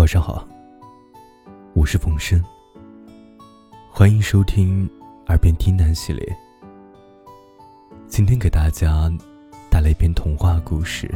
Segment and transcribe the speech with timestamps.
[0.00, 0.48] 晚上好，
[1.74, 2.42] 我是冯生，
[3.92, 4.88] 欢迎收听
[5.26, 6.36] 《耳边听南》系列。
[8.08, 9.12] 今天给大家
[9.70, 11.06] 带来一篇童话故事《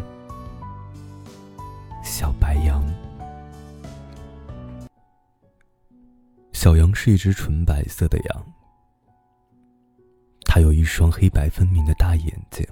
[2.05, 2.85] 小白羊》。
[6.53, 8.47] 小羊是一只纯白色的羊，
[10.45, 12.67] 它有一双黑白分明的大眼睛，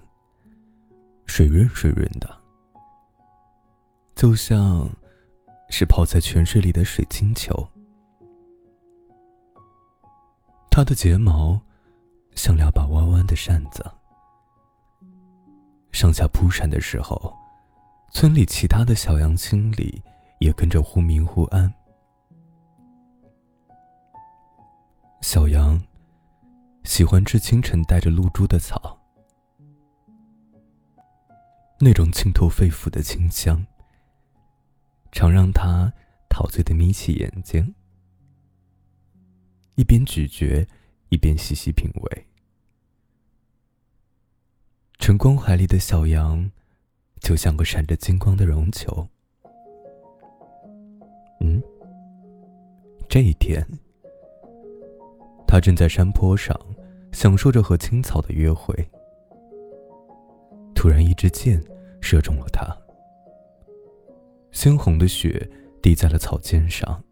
[1.25, 2.29] 水润水润的，
[4.15, 4.87] 就像……
[5.75, 7.67] 是泡在泉水里的水晶球。
[10.71, 11.59] 它的睫毛
[12.35, 13.83] 像两把弯弯的扇子，
[15.91, 17.35] 上下扑闪的时候，
[18.11, 20.03] 村里其他的小羊心里
[20.41, 21.73] 也跟着忽明忽暗。
[25.23, 25.83] 小羊
[26.85, 28.99] 喜欢吃清晨带着露珠的草，
[31.81, 33.65] 那种沁透肺腑的清香。
[35.13, 35.93] 常让他
[36.29, 37.75] 陶醉的眯起眼睛，
[39.75, 40.67] 一边咀嚼，
[41.11, 42.27] 一边细细品味。
[44.99, 46.51] 晨光怀里的小羊，
[47.21, 49.07] 就像个闪着金光的绒球。
[51.41, 51.63] 嗯，
[53.09, 53.63] 这一天，
[55.47, 56.59] 他正在山坡上
[57.13, 58.75] 享受着和青草的约会，
[60.75, 61.63] 突然，一支箭
[62.01, 62.82] 射中了他。
[64.63, 65.51] 鲜红的血
[65.83, 67.03] 滴在了草尖上，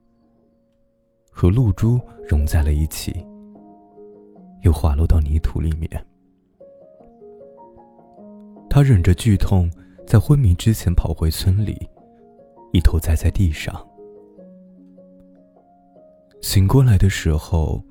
[1.32, 3.26] 和露珠融在了一起，
[4.62, 5.90] 又滑落到泥土里面。
[8.70, 9.68] 他忍着剧痛，
[10.06, 11.76] 在昏迷之前跑回村里，
[12.72, 13.84] 一头栽在地上。
[16.42, 17.82] 醒过来的时候，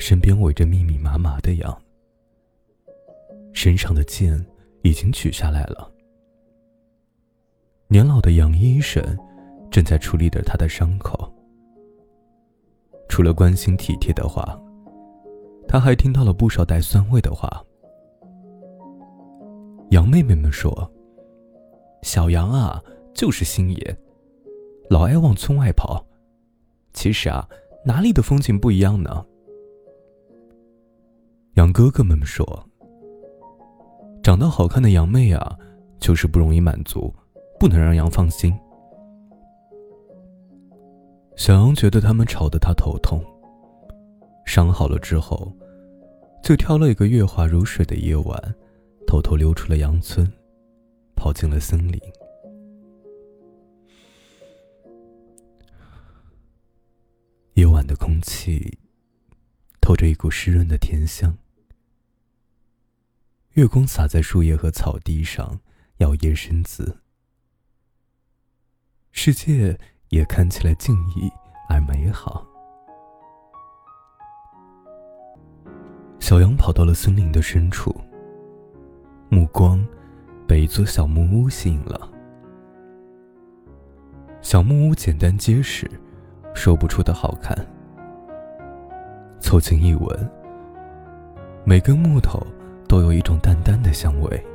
[0.00, 1.82] 身边围着密密麻麻的羊，
[3.52, 4.44] 身上的剑
[4.82, 5.88] 已经取下来了。
[7.90, 9.02] 年老的杨医生
[9.70, 11.32] 正在处理着他的伤口。
[13.08, 14.60] 除了关心体贴的话，
[15.66, 17.50] 他还听到了不少带酸味的话。
[19.90, 20.70] 杨妹妹们说
[22.04, 22.78] ：“小杨啊，
[23.14, 23.98] 就是心野，
[24.90, 26.04] 老爱往村外跑。
[26.92, 27.48] 其实啊，
[27.86, 29.24] 哪里的风景不一样呢？”
[31.56, 32.44] 杨哥哥们说
[34.22, 35.58] ：“长得好看的杨妹啊，
[35.98, 37.10] 就是不容易满足。”
[37.58, 38.56] 不能让羊放心。
[41.36, 43.22] 小羊觉得他们吵得他头痛。
[44.44, 45.52] 伤好了之后，
[46.42, 48.54] 就挑了一个月华如水的夜晚，
[49.06, 50.26] 偷偷溜出了羊村，
[51.14, 52.00] 跑进了森林。
[57.54, 58.78] 夜晚的空气
[59.80, 61.36] 透着一股湿润的甜香，
[63.52, 65.60] 月光洒在树叶和草地上，
[65.98, 66.96] 摇曳生姿。
[69.20, 69.76] 世界
[70.10, 71.28] 也看起来静谧
[71.68, 72.46] 而美好。
[76.20, 77.92] 小羊跑到了森林的深处，
[79.28, 79.84] 目光
[80.46, 82.08] 被一座小木屋吸引了。
[84.40, 85.90] 小木屋简单结实，
[86.54, 87.58] 说不出的好看。
[89.40, 90.30] 凑近一闻，
[91.64, 92.40] 每根木头
[92.86, 94.46] 都有一种淡淡的香味，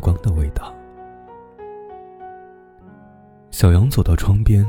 [0.00, 0.74] 光的味道。
[3.50, 4.66] 小羊走到窗边，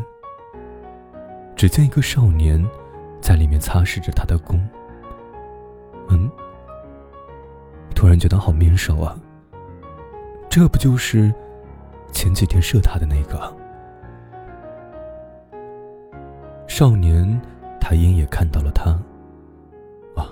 [1.55, 2.63] 只见一个少年
[3.21, 4.59] 在里面擦拭着他的弓。
[6.09, 6.29] 嗯，
[7.95, 9.17] 突然觉得好面熟啊！
[10.49, 11.33] 这不就是
[12.11, 13.39] 前几天射他的那个
[16.67, 17.41] 少年？
[17.79, 18.91] 抬眼也看到了他。
[20.15, 20.25] 哇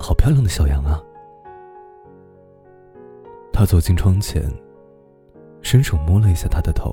[0.00, 1.00] 好漂亮的小羊啊！
[3.64, 4.42] 他走进窗前，
[5.62, 6.92] 伸手摸了一下他的头。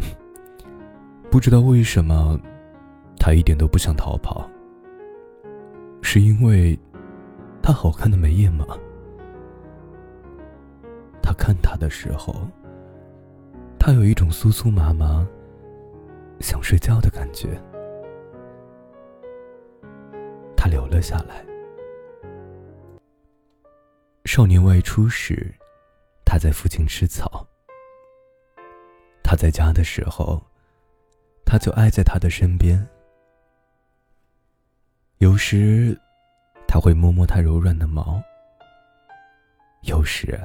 [1.30, 2.40] 不知道为什么，
[3.18, 4.48] 他一点都不想逃跑。
[6.00, 6.78] 是因为
[7.60, 8.64] 他好看的眉眼吗？
[11.20, 12.34] 他看他的时候，
[13.78, 15.28] 他有一种酥酥麻麻、
[16.40, 17.60] 想睡觉的感觉。
[20.56, 21.44] 他留了下来。
[24.34, 25.54] 少年外出时，
[26.26, 27.46] 他在附近吃草。
[29.22, 30.42] 他在家的时候，
[31.46, 32.84] 他就挨在他的身边。
[35.18, 35.96] 有时，
[36.66, 38.20] 他会摸摸他柔软的毛；
[39.82, 40.36] 有时，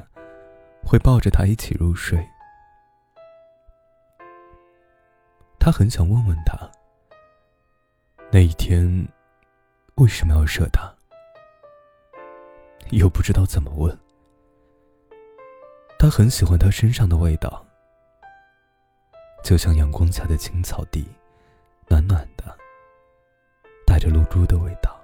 [0.86, 2.24] 会抱着他一起入睡。
[5.58, 6.56] 他很想问问他，
[8.30, 9.04] 那一天。
[9.96, 10.94] 为什么要射他？
[12.90, 13.96] 又不知道怎么问。
[15.98, 17.64] 他很喜欢他身上的味道，
[19.44, 21.06] 就像阳光下的青草地，
[21.88, 22.56] 暖暖的，
[23.86, 24.98] 带着露珠的味道。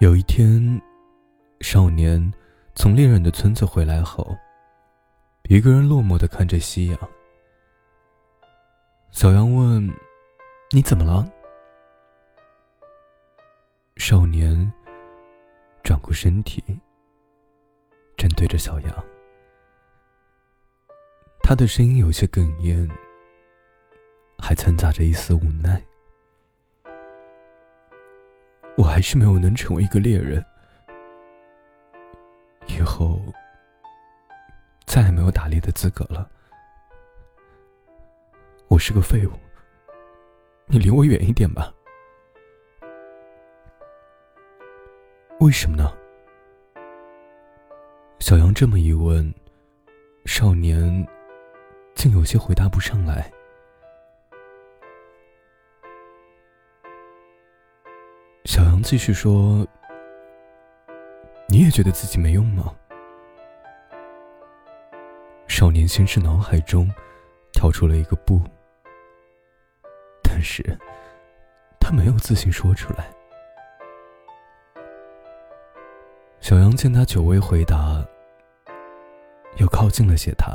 [0.00, 0.82] 有一天，
[1.60, 2.32] 少年
[2.74, 4.36] 从猎人的村子回来后，
[5.44, 6.98] 一个人落寞的看着夕阳。
[9.12, 9.88] 小羊问
[10.74, 11.24] ：“你怎么了？”
[14.06, 14.70] 少年
[15.82, 16.62] 转过身体，
[18.18, 19.04] 正对着小羊，
[21.42, 22.86] 他的声音有些哽咽，
[24.38, 25.82] 还掺杂着一丝无奈。
[28.76, 30.44] 我还是没有能成为一个猎人，
[32.66, 33.18] 以后
[34.84, 36.30] 再也没有打猎的资格了。
[38.68, 39.32] 我是个废物，
[40.66, 41.72] 你离我远一点吧。
[45.44, 45.92] 为什么呢？
[48.18, 49.30] 小杨这么一问，
[50.24, 51.06] 少年
[51.94, 53.30] 竟有些回答不上来。
[58.46, 59.66] 小杨继续说
[61.46, 62.74] ：“你也觉得自己没用吗？”
[65.46, 66.90] 少年先是脑海中
[67.52, 68.40] 跳出了一个“不”，
[70.24, 70.64] 但是
[71.78, 73.14] 他没有自信说出来。
[76.44, 78.06] 小杨见他久未回答，
[79.56, 80.30] 又靠近了些。
[80.32, 80.52] 他：“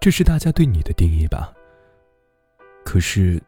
[0.00, 1.52] 这是大家对你的定义吧？
[2.84, 3.42] 可是……”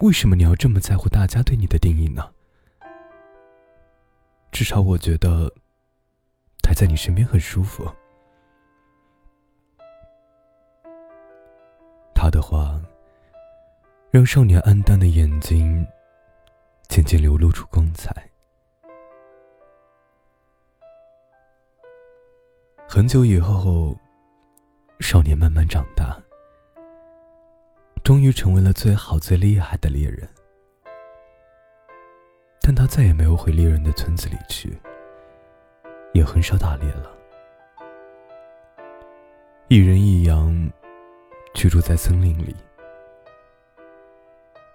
[0.00, 2.30] 为什么你要这么在乎大家对你的定义呢？
[4.52, 5.50] 至少我觉得
[6.60, 7.90] 待在你身边很舒服。
[12.14, 12.78] 他的话
[14.10, 15.86] 让少年暗淡的眼睛
[16.96, 18.10] 渐渐流露出光彩。
[22.88, 23.94] 很久以后，
[25.00, 26.18] 少年慢慢长大。
[28.02, 30.26] 终于成为了最好最厉害的猎人，
[32.62, 34.74] 但他再也没有回猎人的村子里去，
[36.14, 37.14] 也很少打猎了。
[39.68, 40.72] 一人一羊
[41.52, 42.56] 居住在森林里，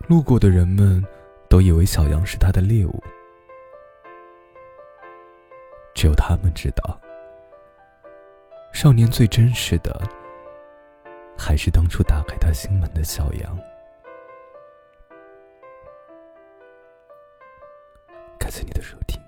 [0.07, 1.03] 路过的人们
[1.51, 3.03] 都以为小羊是他的猎物，
[5.93, 6.97] 只有他们知道，
[8.71, 10.01] 少年最真实的。
[11.37, 13.59] 还是当初打开他心门的小羊。
[18.39, 19.20] 感谢你的收听。